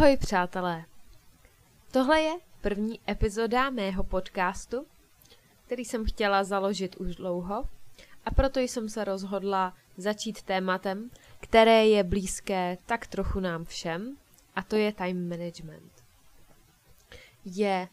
[0.00, 0.84] Ahoj přátelé!
[1.90, 4.86] Tohle je první epizoda mého podcastu,
[5.66, 7.68] který jsem chtěla založit už dlouho
[8.24, 14.16] a proto jsem se rozhodla začít tématem, které je blízké tak trochu nám všem
[14.54, 15.92] a to je time management.
[17.44, 17.88] Je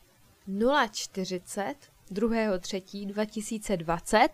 [0.91, 1.75] 040
[2.11, 4.29] 2.3.2020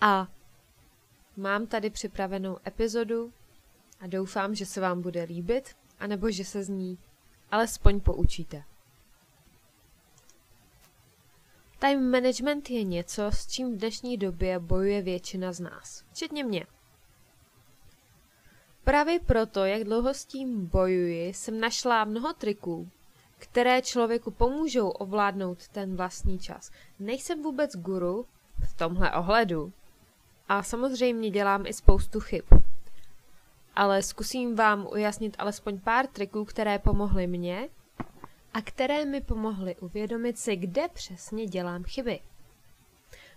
[0.00, 0.28] a
[1.36, 3.32] mám tady připravenou epizodu
[4.00, 6.98] a doufám, že se vám bude líbit, anebo že se z ní
[7.50, 8.64] alespoň poučíte.
[11.78, 16.66] Time management je něco, s čím v dnešní době bojuje většina z nás, včetně mě.
[18.84, 22.88] Právě proto, jak dlouho s tím bojuji, jsem našla mnoho triků,
[23.38, 26.70] které člověku pomůžou ovládnout ten vlastní čas.
[26.98, 28.26] Nejsem vůbec guru
[28.70, 29.72] v tomhle ohledu.
[30.48, 32.44] A samozřejmě dělám i spoustu chyb.
[33.74, 37.68] Ale zkusím vám ujasnit alespoň pár triků, které pomohly mně
[38.54, 42.20] a které mi pomohly uvědomit si, kde přesně dělám chyby.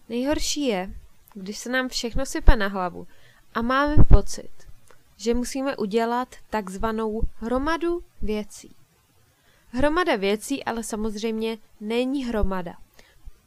[0.09, 0.93] Nejhorší je,
[1.33, 3.07] když se nám všechno sype na hlavu
[3.53, 4.51] a máme pocit,
[5.17, 8.75] že musíme udělat takzvanou hromadu věcí.
[9.69, 12.73] Hromada věcí ale samozřejmě není hromada.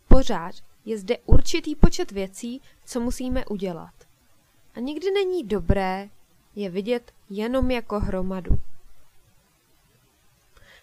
[0.08, 3.94] Pořád je zde určitý počet věcí, co musíme udělat.
[4.74, 6.08] A nikdy není dobré
[6.58, 8.60] je vidět jenom jako hromadu.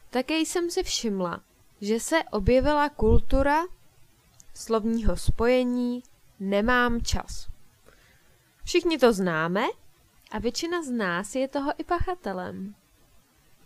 [0.10, 1.42] Také jsem si všimla,
[1.82, 3.62] že se objevila kultura
[4.54, 6.04] slovního spojení
[6.40, 7.48] nemám čas.
[8.64, 9.66] Všichni to známe
[10.32, 12.76] a většina z nás je toho i pachatelem.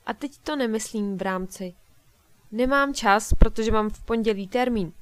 [0.05, 1.75] A teď to nemyslím v rámci.
[2.51, 4.94] Nemám čas, protože mám v pondělí termín.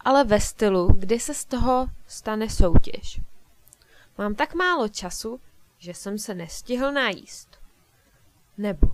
[0.00, 3.20] Ale ve stylu, kdy se z toho stane soutěž.
[4.18, 5.40] Mám tak málo času,
[5.78, 7.60] že jsem se nestihl najíst.
[8.58, 8.86] Nebo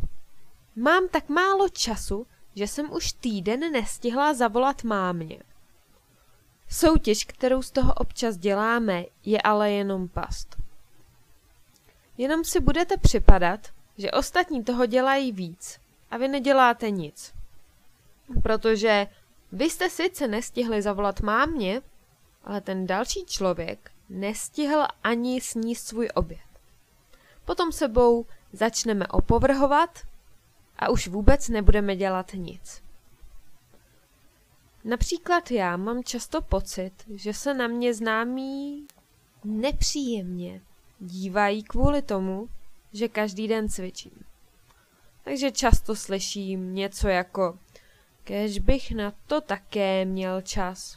[0.76, 5.38] mám tak málo času, že jsem už týden nestihla zavolat mámě.
[6.68, 10.56] Soutěž, kterou z toho občas děláme, je ale jenom past.
[12.18, 13.68] Jenom si budete připadat,
[13.98, 15.80] že ostatní toho dělají víc
[16.10, 17.34] a vy neděláte nic.
[18.42, 19.06] Protože
[19.52, 21.82] vy jste sice nestihli zavolat mámě,
[22.44, 26.49] ale ten další člověk nestihl ani sníst svůj oběd.
[27.44, 29.98] Potom sebou začneme opovrhovat
[30.78, 32.82] a už vůbec nebudeme dělat nic.
[34.84, 38.86] Například já mám často pocit, že se na mě známí
[39.44, 40.60] nepříjemně
[40.98, 42.48] dívají kvůli tomu,
[42.92, 44.24] že každý den cvičím.
[45.24, 47.58] Takže často slyším něco jako
[48.24, 50.96] kež bych na to také měl čas.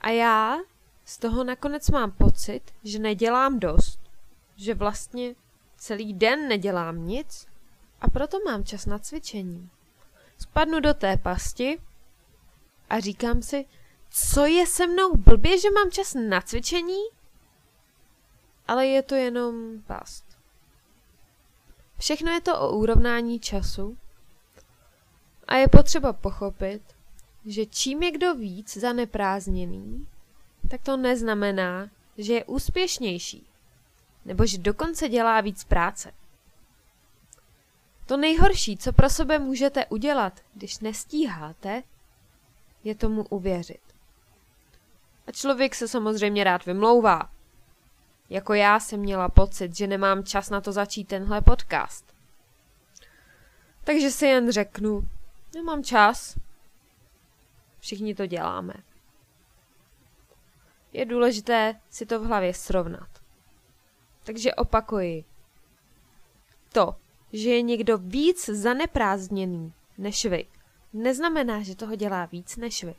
[0.00, 0.56] A já
[1.04, 3.97] z toho nakonec mám pocit, že nedělám dost,
[4.58, 5.34] že vlastně
[5.76, 7.46] celý den nedělám nic
[8.00, 9.70] a proto mám čas na cvičení.
[10.38, 11.78] Spadnu do té pasti
[12.90, 13.66] a říkám si,
[14.10, 17.02] co je se mnou blbě, že mám čas na cvičení?
[18.68, 20.24] Ale je to jenom past.
[21.98, 23.96] Všechno je to o úrovnání času
[25.46, 26.82] a je potřeba pochopit,
[27.44, 30.06] že čím je kdo víc zaneprázdněný,
[30.70, 33.47] tak to neznamená, že je úspěšnější,
[34.28, 36.12] nebo že dokonce dělá víc práce.
[38.06, 41.82] To nejhorší, co pro sebe můžete udělat, když nestíháte,
[42.84, 43.80] je tomu uvěřit.
[45.26, 47.30] A člověk se samozřejmě rád vymlouvá.
[48.30, 52.14] Jako já jsem měla pocit, že nemám čas na to začít tenhle podcast.
[53.84, 55.08] Takže si jen řeknu,
[55.54, 56.38] nemám čas.
[57.80, 58.74] Všichni to děláme.
[60.92, 63.08] Je důležité si to v hlavě srovnat.
[64.28, 65.24] Takže opakuji.
[66.72, 66.96] To,
[67.32, 70.46] že je někdo víc zaneprázdněný než vy,
[70.92, 72.94] neznamená, že toho dělá víc než vy.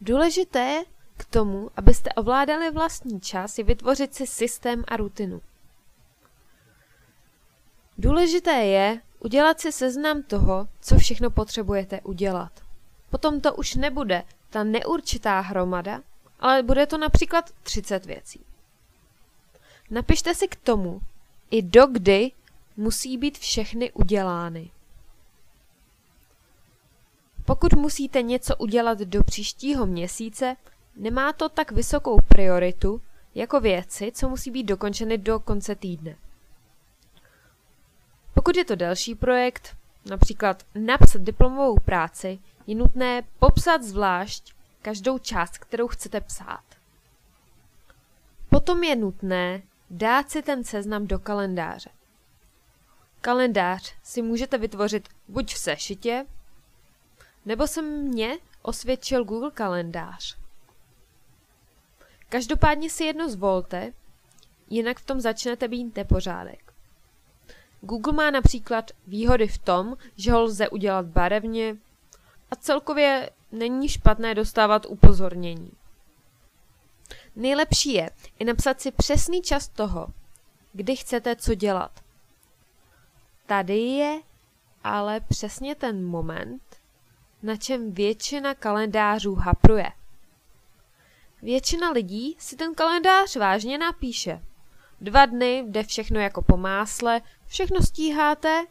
[0.00, 0.84] Důležité
[1.16, 5.42] k tomu, abyste ovládali vlastní čas, je vytvořit si systém a rutinu.
[7.98, 12.52] Důležité je udělat si seznam toho, co všechno potřebujete udělat.
[13.10, 16.02] Potom to už nebude ta neurčitá hromada,
[16.40, 18.40] ale bude to například 30 věcí.
[19.90, 21.00] Napište si k tomu
[21.50, 22.32] i do kdy
[22.76, 24.70] musí být všechny udělány.
[27.44, 30.56] Pokud musíte něco udělat do příštího měsíce,
[30.96, 33.00] nemá to tak vysokou prioritu
[33.34, 36.16] jako věci, co musí být dokončeny do konce týdne.
[38.34, 39.76] Pokud je to delší projekt,
[40.10, 46.64] například napsat diplomovou práci, je nutné popsat zvlášť každou část, kterou chcete psát.
[48.48, 51.90] Potom je nutné dát si ten seznam do kalendáře.
[53.20, 56.26] Kalendář si můžete vytvořit buď v sešitě,
[57.44, 60.36] nebo se mě osvědčil Google kalendář.
[62.28, 63.92] Každopádně si jedno zvolte,
[64.70, 66.72] jinak v tom začnete být nepořádek.
[67.80, 71.76] Google má například výhody v tom, že ho lze udělat barevně
[72.50, 75.72] a celkově není špatné dostávat upozornění.
[77.36, 80.08] Nejlepší je i napsat si přesný čas toho,
[80.72, 82.00] kdy chcete co dělat.
[83.46, 84.20] Tady je
[84.84, 86.62] ale přesně ten moment,
[87.42, 89.92] na čem většina kalendářů hapruje.
[91.42, 94.42] Většina lidí si ten kalendář vážně napíše.
[95.00, 98.64] Dva dny jde všechno jako po másle, všechno stíháte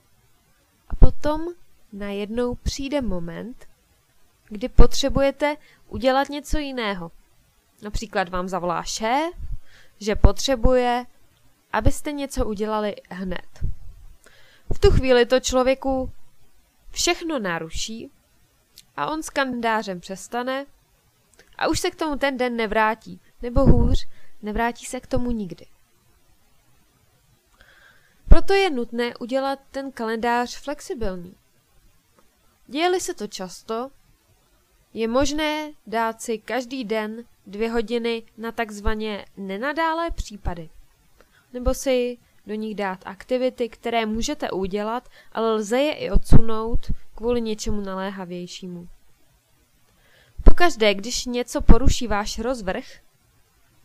[0.89, 1.47] a potom
[1.93, 3.68] najednou přijde moment,
[4.49, 5.57] kdy potřebujete
[5.87, 7.11] udělat něco jiného.
[7.81, 9.33] Například vám zavolá šéf,
[9.99, 11.05] že potřebuje,
[11.73, 13.63] abyste něco udělali hned.
[14.73, 16.11] V tu chvíli to člověku
[16.91, 18.11] všechno naruší
[18.97, 20.65] a on s kalendářem přestane
[21.57, 24.07] a už se k tomu ten den nevrátí, nebo hůř,
[24.41, 25.65] nevrátí se k tomu nikdy.
[28.29, 31.35] Proto je nutné udělat ten kalendář flexibilní.
[32.67, 33.91] Děje se to často,
[34.93, 40.69] je možné dát si každý den dvě hodiny na takzvaně nenadálé případy.
[41.53, 47.41] Nebo si do nich dát aktivity, které můžete udělat, ale lze je i odsunout kvůli
[47.41, 48.87] něčemu naléhavějšímu.
[50.43, 52.85] Pokaždé, když něco poruší váš rozvrh,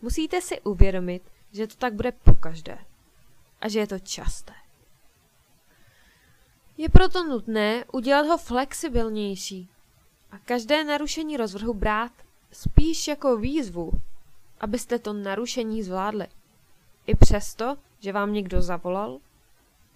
[0.02, 1.22] musíte si uvědomit,
[1.52, 2.78] že to tak bude pokaždé
[3.60, 4.52] a že je to časté.
[6.76, 9.68] Je proto nutné udělat ho flexibilnější
[10.34, 12.12] a každé narušení rozvrhu brát
[12.52, 13.92] spíš jako výzvu,
[14.60, 16.26] abyste to narušení zvládli.
[17.06, 19.19] I přesto, že vám někdo zavolal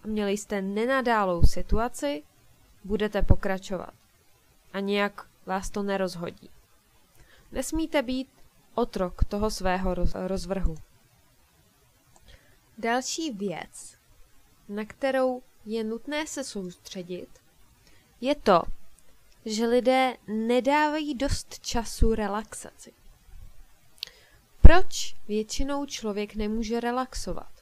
[0.05, 2.23] a měli jste nenadálou situaci,
[2.85, 3.94] budete pokračovat.
[4.73, 6.50] A nějak vás to nerozhodí.
[7.52, 8.29] Nesmíte být
[8.75, 10.75] otrok toho svého rozvrhu.
[12.79, 13.96] Další věc,
[14.69, 17.29] na kterou je nutné se soustředit,
[18.20, 18.62] je to,
[19.49, 22.93] že lidé nedávají dost času relaxaci.
[24.61, 27.53] Proč většinou člověk nemůže relaxovat?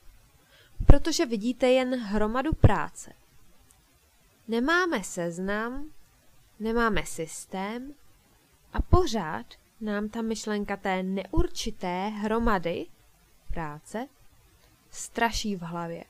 [0.86, 3.12] Protože vidíte jen hromadu práce.
[4.48, 5.90] Nemáme seznam,
[6.60, 7.94] nemáme systém
[8.72, 9.46] a pořád
[9.80, 12.86] nám ta myšlenka té neurčité hromady
[13.48, 14.08] práce
[14.90, 16.04] straší v hlavě.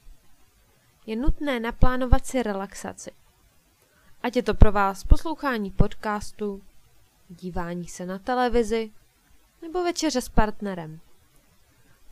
[1.06, 3.10] Je nutné naplánovat si relaxaci.
[4.26, 6.62] Ať je to pro vás poslouchání podcastu,
[7.28, 8.90] dívání se na televizi
[9.62, 11.00] nebo večeře s partnerem.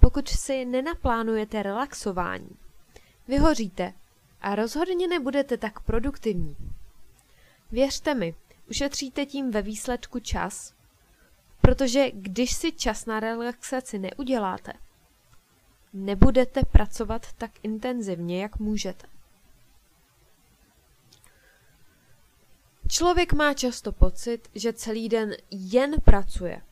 [0.01, 2.51] Pokud si nenaplánujete relaxování,
[3.29, 3.93] vyhoříte
[4.41, 6.57] a rozhodně nebudete tak produktivní.
[7.73, 8.35] Věřte mi,
[8.71, 10.75] ušetříte tím ve výsledku čas,
[11.61, 14.73] protože když si čas na relaxaci neuděláte,
[15.93, 19.14] nebudete pracovat tak intenzivně, jak můžete.
[22.89, 26.63] Člověk má často pocit, že celý den jen pracuje.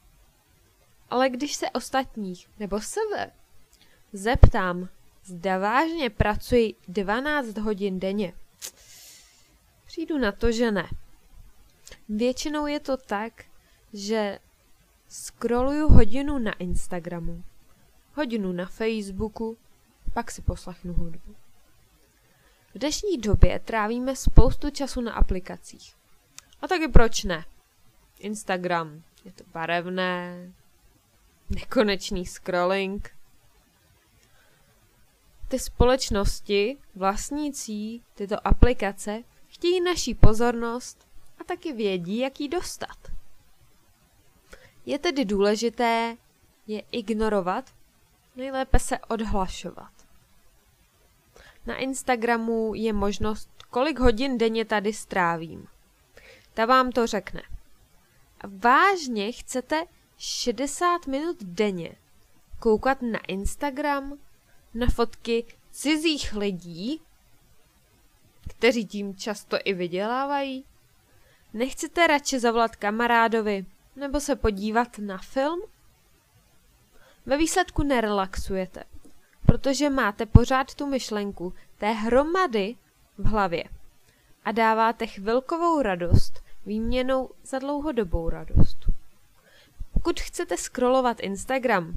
[1.10, 3.30] Ale když se ostatních nebo sebe
[4.12, 4.88] zeptám,
[5.24, 8.32] zda vážně pracuji 12 hodin denně,
[9.86, 10.88] přijdu na to, že ne.
[12.08, 13.44] Většinou je to tak,
[13.92, 14.38] že
[15.08, 17.44] scrolluju hodinu na Instagramu,
[18.14, 19.56] hodinu na Facebooku,
[20.14, 21.34] pak si poslechnu hudbu.
[22.74, 26.01] V dnešní době trávíme spoustu času na aplikacích.
[26.62, 27.44] A taky proč ne?
[28.18, 30.52] Instagram, je to barevné,
[31.50, 33.16] nekonečný scrolling.
[35.48, 41.06] Ty společnosti, vlastnící tyto aplikace, chtějí naší pozornost
[41.40, 42.98] a taky vědí, jak ji dostat.
[44.86, 46.16] Je tedy důležité
[46.66, 47.74] je ignorovat,
[48.36, 49.92] nejlépe se odhlašovat.
[51.66, 55.68] Na Instagramu je možnost, kolik hodin denně tady strávím
[56.54, 57.42] ta vám to řekne.
[58.44, 59.84] Vážně chcete
[60.18, 61.92] 60 minut denně
[62.58, 64.18] koukat na Instagram,
[64.74, 67.00] na fotky cizích lidí,
[68.48, 70.64] kteří tím často i vydělávají?
[71.52, 73.66] Nechcete radši zavolat kamarádovi
[73.96, 75.60] nebo se podívat na film?
[77.26, 78.84] Ve výsledku nerelaxujete,
[79.46, 82.76] protože máte pořád tu myšlenku té hromady
[83.18, 83.64] v hlavě
[84.44, 88.78] a dáváte chvilkovou radost výměnou za dlouhodobou radost.
[89.92, 91.94] Pokud chcete scrollovat Instagram,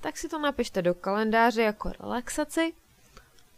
[0.00, 2.72] tak si to napište do kalendáře jako relaxaci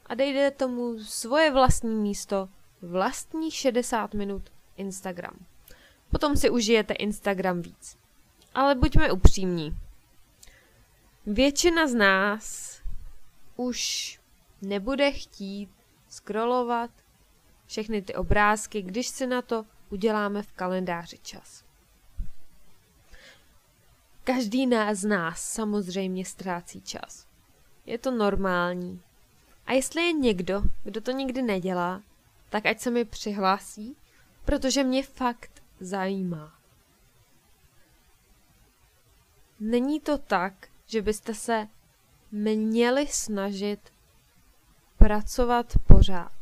[0.06, 2.48] a dejte tomu svoje vlastní místo,
[2.82, 4.42] vlastní 60 minut
[4.76, 5.36] Instagram.
[6.10, 7.96] Potom si užijete Instagram víc.
[8.54, 9.76] Ale buďme upřímní.
[11.26, 12.76] Většina z nás
[13.56, 14.20] už
[14.62, 15.70] nebude chtít
[16.08, 16.90] scrollovat
[17.66, 21.64] všechny ty obrázky, když si na to uděláme v kalendáři čas.
[24.24, 27.26] Každý z nás samozřejmě ztrácí čas.
[27.86, 29.02] Je to normální.
[29.66, 32.02] A jestli je někdo, kdo to nikdy nedělá,
[32.48, 33.96] tak ať se mi přihlásí,
[34.44, 36.52] protože mě fakt zajímá.
[39.60, 41.68] Není to tak, že byste se
[42.32, 43.92] měli snažit
[44.98, 46.32] pracovat pořád.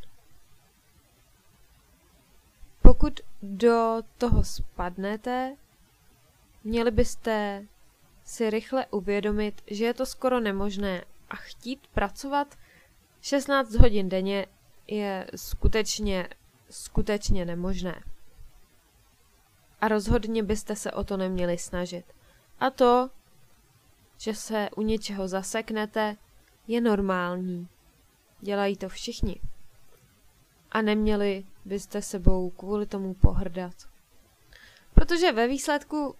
[2.82, 5.56] Pokud do toho spadnete,
[6.64, 7.66] měli byste
[8.24, 12.58] si rychle uvědomit, že je to skoro nemožné a chtít pracovat
[13.20, 14.46] 16 hodin denně
[14.86, 16.28] je skutečně,
[16.70, 18.02] skutečně nemožné.
[19.80, 22.04] A rozhodně byste se o to neměli snažit.
[22.60, 23.10] A to,
[24.18, 26.16] že se u něčeho zaseknete,
[26.66, 27.68] je normální.
[28.40, 29.40] Dělají to všichni.
[30.70, 33.74] A neměli byste sebou kvůli tomu pohrdat.
[34.94, 36.14] Protože ve výsledku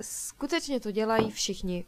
[0.00, 1.86] skutečně to dělají všichni.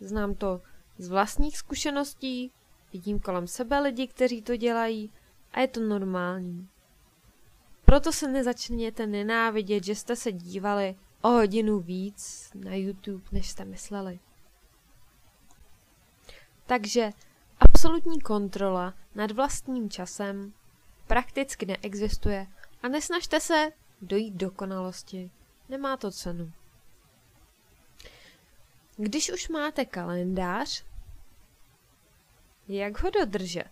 [0.00, 0.60] Znám to
[0.98, 2.50] z vlastních zkušeností,
[2.92, 5.10] vidím kolem sebe lidi, kteří to dělají
[5.52, 6.68] a je to normální.
[7.84, 13.64] Proto se nezačněte nenávidět, že jste se dívali o hodinu víc na YouTube, než jste
[13.64, 14.18] mysleli.
[16.66, 17.10] Takže
[17.60, 20.52] absolutní kontrola nad vlastním časem
[21.06, 22.46] prakticky neexistuje
[22.82, 25.30] a nesnažte se dojít dokonalosti.
[25.68, 26.52] Nemá to cenu.
[28.96, 30.84] Když už máte kalendář,
[32.68, 33.70] jak ho dodržet?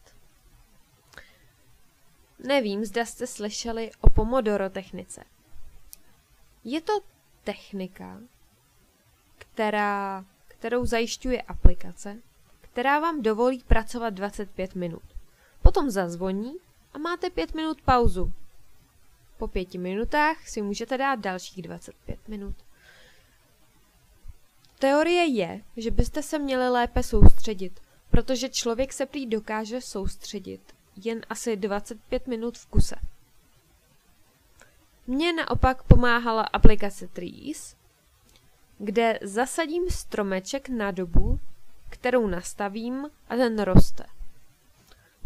[2.39, 5.25] Nevím, zda jste slyšeli o Pomodoro technice.
[6.65, 6.93] Je to
[7.45, 8.21] technika,
[9.39, 12.17] která, kterou zajišťuje aplikace,
[12.61, 15.03] která vám dovolí pracovat 25 minut.
[15.63, 16.55] Potom zazvoní
[16.95, 18.33] a máte 5 minut pauzu.
[19.39, 22.55] Po 5 minutách si můžete dát dalších 25 minut.
[24.79, 27.81] Teorie je, že byste se měli lépe soustředit,
[28.11, 30.61] protože člověk se prý dokáže soustředit
[30.97, 32.97] jen asi 25 minut v kuse.
[35.07, 37.77] Mně naopak pomáhala aplikace Trees,
[38.79, 41.39] kde zasadím stromeček na dobu,
[41.91, 44.05] kterou nastavím a ten roste.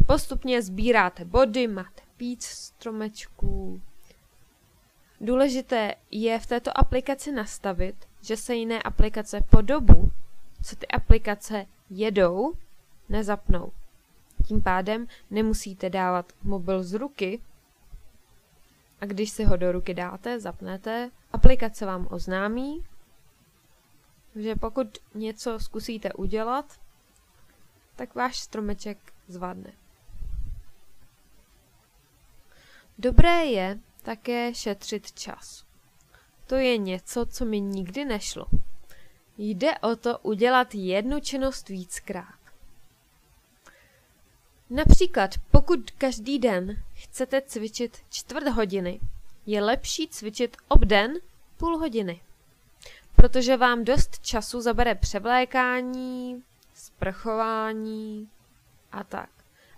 [0.07, 3.81] Postupně sbíráte body, máte víc stromečků.
[5.21, 10.11] Důležité je v této aplikaci nastavit, že se jiné aplikace po dobu,
[10.63, 12.53] co ty aplikace jedou,
[13.09, 13.71] nezapnou.
[14.47, 17.41] Tím pádem nemusíte dávat mobil z ruky
[19.01, 22.83] a když si ho do ruky dáte, zapnete, aplikace vám oznámí,
[24.35, 26.79] že pokud něco zkusíte udělat,
[27.95, 28.97] tak váš stromeček
[29.27, 29.73] zvadne.
[32.99, 35.65] Dobré je také šetřit čas.
[36.47, 38.45] To je něco, co mi nikdy nešlo.
[39.37, 42.39] Jde o to udělat jednu činnost víckrát.
[44.69, 48.99] Například, pokud každý den chcete cvičit čtvrt hodiny,
[49.45, 51.13] je lepší cvičit obden
[51.57, 52.21] půl hodiny.
[53.15, 58.29] Protože vám dost času zabere převlékání, sprchování
[58.91, 59.29] a tak.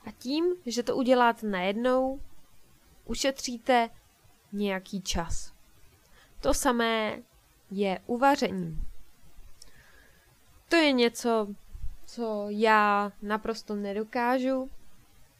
[0.05, 2.19] A tím, že to uděláte najednou,
[3.09, 3.89] ušetříte
[4.51, 5.53] nějaký čas.
[6.41, 7.21] To samé
[7.71, 8.81] je uvaření.
[10.69, 11.47] To je něco,
[12.05, 14.69] co já naprosto nedokážu.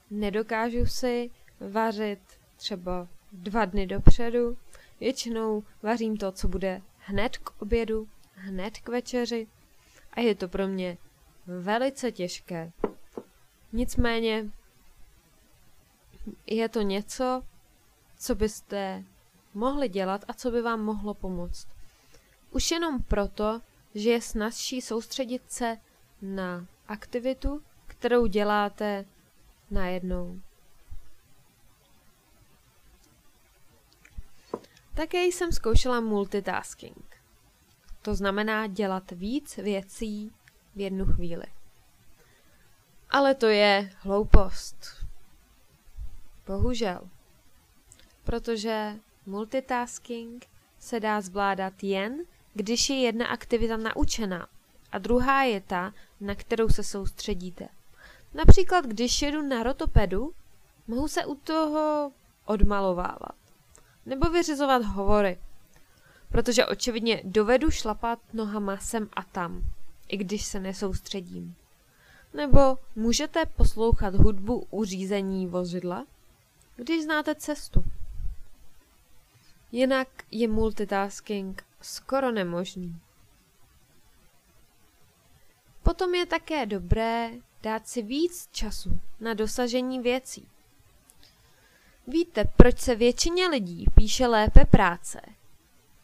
[0.10, 2.20] Nedokážu si vařit
[2.58, 4.58] třeba dva dny dopředu.
[5.00, 9.48] Většinou vařím to, co bude hned k obědu, hned k večeři
[10.12, 10.98] a je to pro mě
[11.48, 12.72] velice těžké.
[13.74, 14.52] Nicméně
[16.48, 17.44] je to něco,
[18.20, 19.04] co byste
[19.54, 21.68] mohli dělat a co by vám mohlo pomoct.
[22.52, 23.62] Už jenom proto,
[23.96, 25.78] že je snazší soustředit se
[26.22, 29.06] na aktivitu, kterou děláte
[29.72, 30.42] najednou.
[34.94, 37.22] Také jsem zkoušela multitasking.
[38.02, 40.32] To znamená dělat víc věcí
[40.76, 41.46] v jednu chvíli.
[43.10, 45.06] Ale to je hloupost.
[46.48, 47.10] Bohužel.
[48.30, 48.96] Protože
[49.26, 50.46] multitasking
[50.80, 52.20] se dá zvládat jen,
[52.54, 54.48] když je jedna aktivita naučená
[54.92, 57.68] a druhá je ta, na kterou se soustředíte.
[58.34, 60.34] Například, když jedu na rotopedu,
[60.88, 62.12] mohu se u toho
[62.46, 63.36] odmalovávat
[64.06, 65.40] nebo vyřizovat hovory,
[66.32, 69.62] protože očividně dovedu šlapat nohama sem a tam,
[70.08, 71.56] i když se nesoustředím.
[72.34, 76.06] Nebo můžete poslouchat hudbu u řízení vozidla,
[76.76, 77.84] když znáte cestu.
[79.72, 83.02] Jinak je multitasking skoro nemožný.
[85.84, 90.48] Potom je také dobré dát si víc času na dosažení věcí.
[92.08, 95.22] Víte, proč se většině lidí píše lépe práce?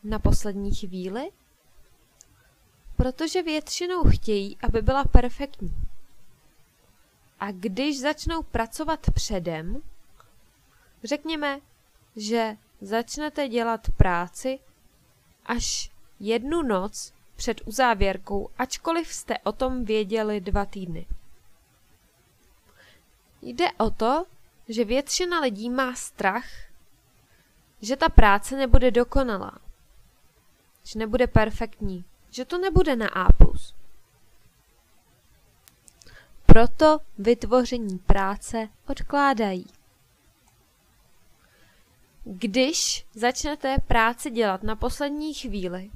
[0.04, 1.32] Na poslední chvíli?
[2.96, 5.76] Protože většinou chtějí, aby byla perfektní.
[7.40, 9.82] A když začnou pracovat předem,
[11.04, 11.60] řekněme,
[12.16, 14.60] že začnete dělat práci
[15.46, 21.06] až jednu noc před uzávěrkou, ačkoliv jste o tom věděli dva týdny.
[23.42, 24.26] Jde o to,
[24.70, 26.46] že většina lidí má strach,
[27.82, 29.52] že ta práce nebude dokonalá,
[30.84, 33.28] že nebude perfektní, že to nebude na A+.
[36.46, 39.68] Proto vytvoření práce odkládají.
[42.28, 45.92] Když začnete práci dělat na poslední chvíli,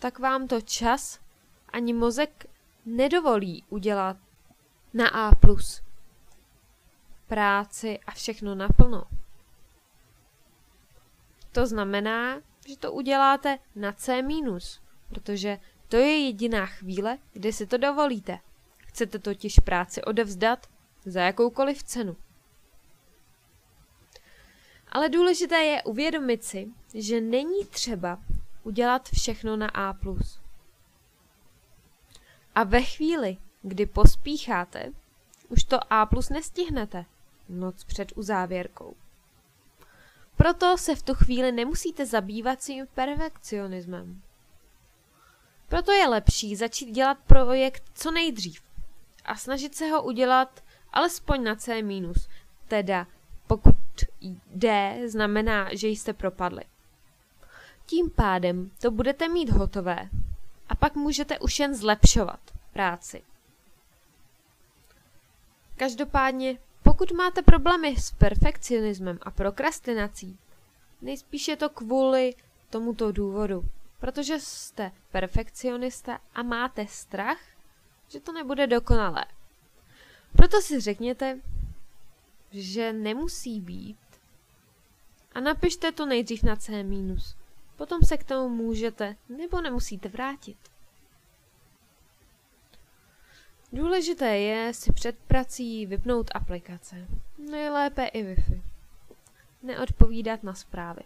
[0.00, 1.20] tak vám to čas
[1.68, 2.46] ani mozek
[2.86, 4.16] nedovolí udělat
[4.94, 5.30] na A+.
[7.26, 9.04] Práci a všechno naplno.
[11.52, 14.22] To znamená, že to uděláte na C-,
[15.08, 18.38] protože to je jediná chvíle, kdy si to dovolíte.
[18.78, 20.66] Chcete totiž práci odevzdat
[21.04, 22.16] za jakoukoliv cenu.
[24.94, 28.18] Ale důležité je uvědomit si, že není třeba
[28.62, 29.94] udělat všechno na A+.
[32.54, 34.92] A ve chvíli, kdy pospícháte,
[35.48, 37.04] už to A+, nestihnete
[37.48, 38.96] noc před uzávěrkou.
[40.36, 44.22] Proto se v tu chvíli nemusíte zabývat svým perfekcionismem.
[45.68, 48.62] Proto je lepší začít dělat projekt co nejdřív
[49.24, 51.82] a snažit se ho udělat alespoň na C-,
[52.68, 53.06] teda
[53.46, 53.83] pokud
[54.54, 56.64] D znamená, že jste propadli.
[57.86, 60.08] Tím pádem to budete mít hotové
[60.68, 62.40] a pak můžete už jen zlepšovat
[62.72, 63.22] práci.
[65.76, 70.38] Každopádně, pokud máte problémy s perfekcionismem a prokrastinací,
[71.02, 72.34] nejspíš je to kvůli
[72.70, 73.64] tomuto důvodu,
[74.00, 77.38] protože jste perfekcionista a máte strach,
[78.08, 79.24] že to nebude dokonalé.
[80.36, 81.40] Proto si řekněte,
[82.54, 83.96] že nemusí být
[85.34, 86.84] a napište to nejdřív na C-.
[87.76, 90.56] Potom se k tomu můžete nebo nemusíte vrátit.
[93.72, 97.06] Důležité je si před prací vypnout aplikace,
[97.50, 98.62] nejlépe i Wi-Fi.
[99.62, 101.02] Neodpovídat na zprávy.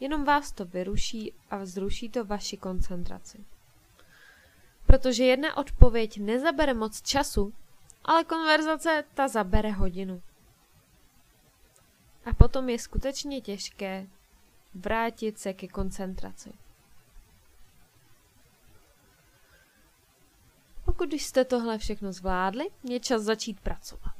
[0.00, 3.44] Jenom vás to vyruší a vzruší to vaši koncentraci.
[4.86, 7.52] Protože jedna odpověď nezabere moc času,
[8.04, 10.22] ale konverzace ta zabere hodinu.
[12.26, 14.06] A potom je skutečně těžké
[14.74, 16.52] vrátit se ke koncentraci.
[20.84, 24.14] Pokud jste tohle všechno zvládli, je čas začít pracovat.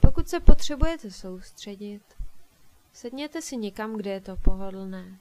[0.00, 2.02] Pokud se potřebujete soustředit,
[2.92, 5.18] sedněte si někam, kde je to pohodlné.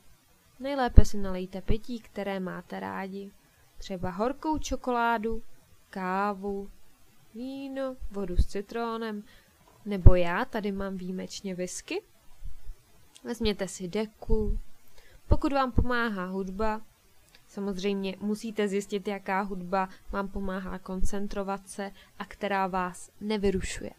[0.59, 3.31] Nejlépe si nalejte pití, které máte rádi,
[3.77, 5.43] třeba horkou čokoládu,
[5.89, 6.71] kávu,
[7.33, 9.23] víno, vodu s citrónem,
[9.87, 12.01] nebo já tady mám výjimečně whisky.
[13.23, 14.59] Vezměte si deku.
[15.27, 16.81] Pokud vám pomáhá hudba,
[17.47, 23.91] samozřejmě musíte zjistit, jaká hudba vám pomáhá koncentrovat se a která vás nevyrušuje.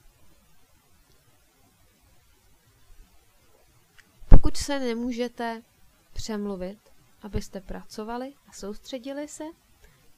[4.29, 5.63] Pokud se nemůžete
[6.13, 6.79] přemluvit,
[7.23, 9.45] abyste pracovali a soustředili se,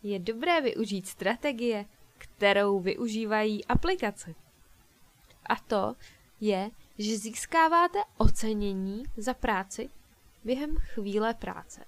[0.03, 1.85] je dobré využít strategie,
[2.19, 4.35] kterou využívají aplikace.
[5.47, 5.97] A to
[6.41, 9.91] je, že získáváte ocenění za práci
[10.45, 11.85] během chvíle práce.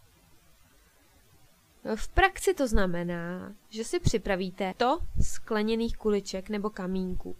[1.95, 7.37] V praxi to znamená, že si připravíte to skleněných kuliček nebo kamínků.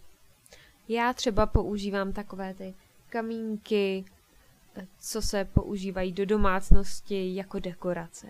[0.87, 2.73] Já třeba používám takové ty
[3.09, 4.05] kamínky,
[4.99, 8.29] co se používají do domácnosti jako dekorace.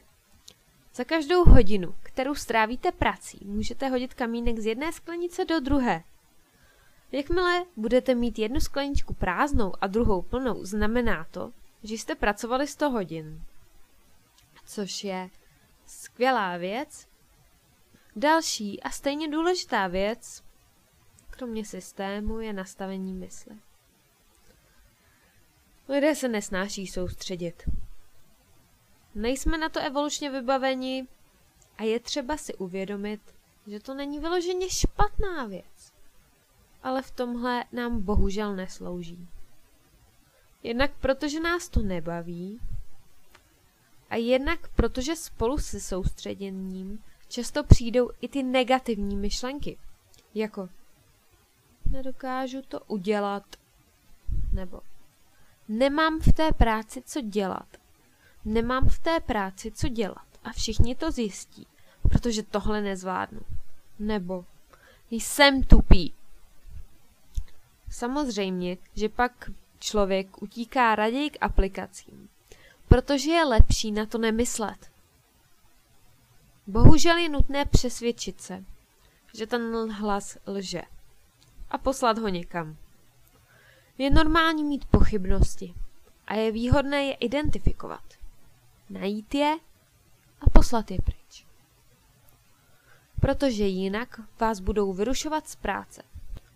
[0.96, 6.04] Za každou hodinu, kterou strávíte prací, můžete hodit kamínek z jedné sklenice do druhé.
[7.16, 11.52] Jakmile budete mít jednu skleničku prázdnou a druhou plnou, znamená to,
[11.84, 13.44] že jste pracovali 100 hodin.
[14.66, 15.30] Což je
[15.86, 17.08] Skvělá věc.
[18.16, 20.44] Další a stejně důležitá věc,
[21.30, 23.56] kromě systému, je nastavení mysli.
[25.90, 27.64] Lidé se nesnáší soustředit.
[29.16, 31.08] Nejsme na to evolučně vybaveni
[31.78, 33.22] a je třeba si uvědomit,
[33.68, 35.73] že to není vyloženě špatná věc.
[36.84, 39.28] Ale v tomhle nám bohužel neslouží.
[40.64, 42.60] Jednak protože nás to nebaví
[44.10, 49.78] a jednak protože spolu se soustředěním často přijdou i ty negativní myšlenky,
[50.36, 50.70] jako
[51.86, 53.44] nedokážu to udělat,
[54.52, 54.82] nebo
[55.68, 57.68] nemám v té práci co dělat,
[58.46, 61.68] nemám v té práci co dělat a všichni to zjistí,
[62.02, 63.42] protože tohle nezvládnu,
[64.00, 64.46] nebo
[65.12, 66.14] jsem tupý.
[67.94, 72.30] Samozřejmě, že pak člověk utíká raději k aplikacím,
[72.88, 74.92] protože je lepší na to nemyslet.
[76.68, 78.64] Bohužel je nutné přesvědčit se,
[79.34, 80.82] že ten hlas lže
[81.70, 82.78] a poslat ho někam.
[83.98, 85.74] Je normální mít pochybnosti
[86.28, 88.04] a je výhodné je identifikovat,
[88.90, 89.58] najít je
[90.42, 91.46] a poslat je pryč.
[93.22, 96.13] Protože jinak vás budou vyrušovat z práce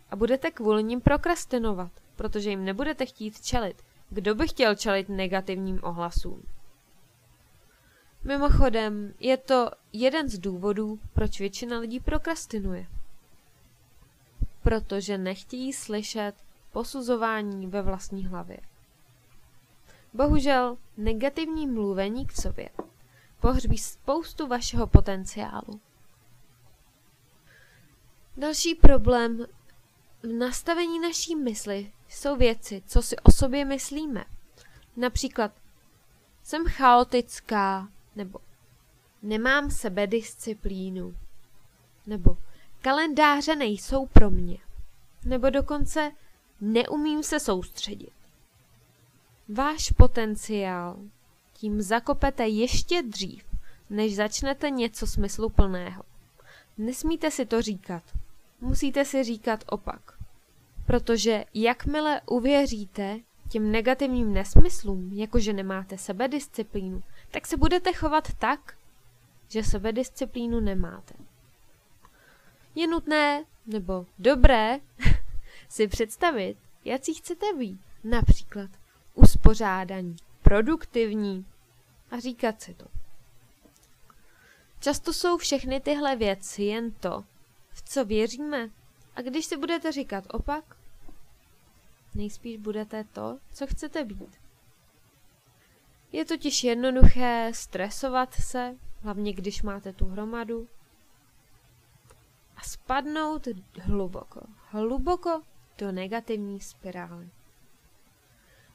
[0.09, 3.83] a budete kvůli nim prokrastinovat, protože jim nebudete chtít čelit.
[4.09, 6.43] Kdo by chtěl čelit negativním ohlasům?
[8.23, 12.87] Mimochodem, je to jeden z důvodů, proč většina lidí prokrastinuje.
[14.63, 16.33] Protože nechtějí slyšet
[16.71, 18.57] posuzování ve vlastní hlavě.
[20.13, 22.69] Bohužel, negativní mluvení k sobě
[23.39, 25.79] pohřbí spoustu vašeho potenciálu.
[28.37, 29.45] Další problém
[30.23, 34.25] v nastavení naší mysli jsou věci, co si o sobě myslíme.
[34.95, 35.51] Například
[36.43, 38.39] jsem chaotická, nebo
[39.21, 41.15] nemám sebedisciplínu,
[42.07, 42.37] nebo
[42.81, 44.57] kalendáře nejsou pro mě,
[45.25, 46.11] nebo dokonce
[46.61, 48.11] neumím se soustředit.
[49.49, 50.97] Váš potenciál
[51.53, 53.43] tím zakopete ještě dřív,
[53.89, 56.03] než začnete něco smysluplného.
[56.77, 58.03] Nesmíte si to říkat.
[58.61, 60.17] Musíte si říkat opak.
[60.85, 68.77] Protože jakmile uvěříte těm negativním nesmyslům, jakože nemáte sebedisciplínu, tak se budete chovat tak,
[69.47, 71.13] že sebedisciplínu nemáte.
[72.75, 74.79] Je nutné, nebo dobré,
[75.69, 77.79] si představit, jaký chcete být.
[78.03, 78.69] Například
[79.13, 81.45] uspořádaní, produktivní
[82.11, 82.85] a říkat si to.
[84.79, 87.23] Často jsou všechny tyhle věci jen to,
[87.77, 88.69] v co věříme.
[89.15, 90.77] A když si budete říkat opak,
[92.15, 94.37] nejspíš budete to, co chcete být.
[96.11, 100.67] Je totiž jednoduché stresovat se, hlavně když máte tu hromadu,
[102.55, 103.47] a spadnout
[103.79, 105.41] hluboko, hluboko
[105.77, 107.29] do negativní spirály.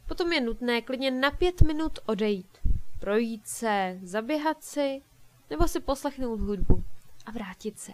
[0.09, 2.59] Potom je nutné klidně na pět minut odejít,
[3.01, 5.03] projít se, zaběhat si,
[5.51, 6.85] nebo si poslechnout hudbu
[7.27, 7.93] a vrátit se.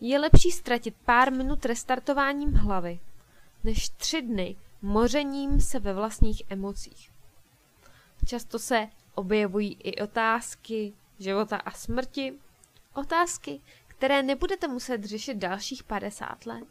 [0.00, 3.00] Je lepší ztratit pár minut restartováním hlavy,
[3.64, 7.12] než tři dny mořením se ve vlastních emocích.
[8.26, 12.38] Často se objevují i otázky života a smrti,
[12.94, 16.68] otázky, které nebudete muset řešit dalších 50 let.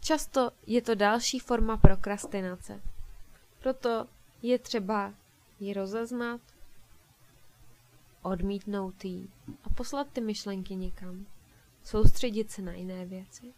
[0.00, 2.82] Často je to další forma prokrastinace.
[3.58, 4.06] Proto
[4.42, 5.14] je třeba
[5.60, 6.40] ji rozeznat,
[8.22, 9.28] odmítnout ji
[9.64, 11.26] a poslat ty myšlenky někam.
[11.86, 13.54] Soustředit se na jiné věci.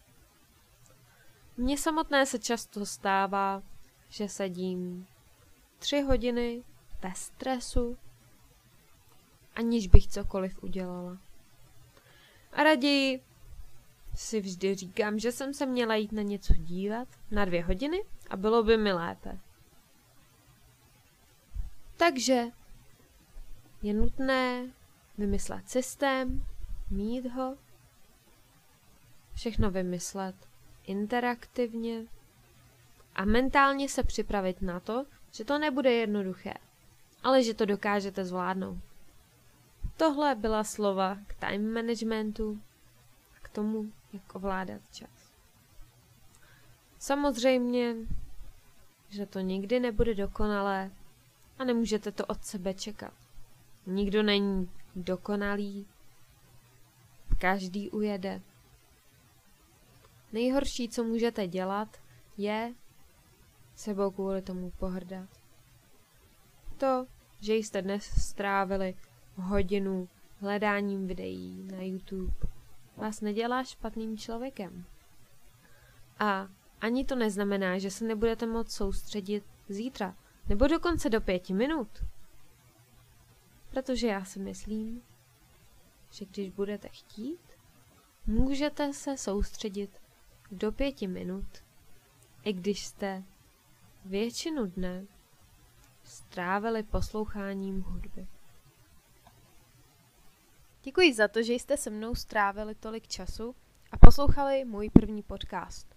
[1.57, 3.63] Mně samotné se často stává,
[4.09, 5.07] že sedím
[5.79, 6.63] tři hodiny
[7.01, 7.97] bez stresu,
[9.55, 11.17] aniž bych cokoliv udělala.
[12.53, 13.23] A raději
[14.15, 18.37] si vždy říkám, že jsem se měla jít na něco dívat na dvě hodiny a
[18.37, 19.39] bylo by mi lépe.
[21.97, 22.43] Takže
[23.81, 24.73] je nutné
[25.17, 26.45] vymyslet systém,
[26.89, 27.57] mít ho,
[29.39, 30.35] všechno vymyslet
[30.83, 32.05] interaktivně
[33.15, 36.53] a mentálně se připravit na to, že to nebude jednoduché,
[37.23, 38.77] ale že to dokážete zvládnout.
[39.97, 42.61] Tohle byla slova k time managementu
[43.37, 45.31] a k tomu, jak ovládat čas.
[46.99, 47.95] Samozřejmě,
[49.09, 50.91] že to nikdy nebude dokonalé
[51.59, 53.13] a nemůžete to od sebe čekat.
[53.85, 55.87] Nikdo není dokonalý,
[57.37, 58.41] každý ujede.
[60.33, 61.97] Nejhorší, co můžete dělat,
[62.37, 62.73] je
[63.75, 65.29] sebou kvůli tomu pohrdat.
[66.77, 67.05] To,
[67.39, 68.95] že jste dnes strávili
[69.35, 72.33] hodinu hledáním videí na YouTube
[72.97, 74.85] vás nedělá špatným člověkem.
[76.19, 76.47] A
[76.81, 80.15] ani to neznamená, že se nebudete moct soustředit zítra,
[80.49, 82.03] nebo dokonce do pěti minut.
[83.69, 85.01] Protože já si myslím,
[86.11, 87.39] že když budete chtít,
[88.27, 90.01] můžete se soustředit
[90.51, 91.63] do pěti minut,
[92.43, 93.23] i když jste
[94.05, 95.05] většinu dne
[96.03, 98.27] strávili posloucháním hudby.
[100.83, 103.55] Děkuji za to, že jste se mnou strávili tolik času
[103.91, 105.95] a poslouchali můj první podcast.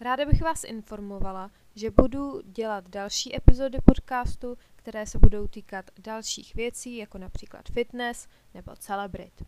[0.00, 6.54] Ráda bych vás informovala, že budu dělat další epizody podcastu, které se budou týkat dalších
[6.54, 9.42] věcí, jako například fitness nebo celebrit.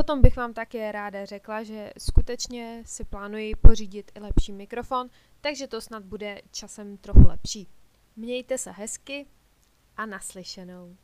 [0.00, 5.08] Potom bych vám také ráda řekla, že skutečně si plánuji pořídit i lepší mikrofon,
[5.40, 7.68] takže to snad bude časem trochu lepší.
[8.16, 9.26] Mějte se hezky
[9.96, 10.96] a naslyšenou.